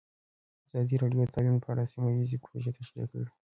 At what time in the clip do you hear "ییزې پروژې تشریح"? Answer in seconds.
2.17-3.07